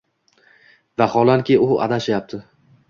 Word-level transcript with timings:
Vaholanki, 1.03 1.59
u 1.67 1.81
adashyapti 1.89 2.43